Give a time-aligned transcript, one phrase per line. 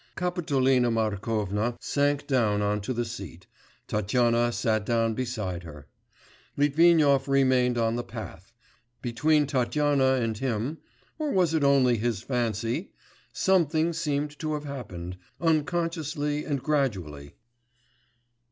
[0.17, 3.45] Kapitolina Markovna sank down on to the seat,
[3.87, 5.85] Tatyana sat down beside her.
[6.57, 8.51] Litvinov remained on the path;
[9.03, 10.79] between Tatyana and him
[11.19, 12.91] or was it only his fancy?
[13.31, 15.17] something seemed to have happened...
[15.39, 17.35] unconsciously and gradually.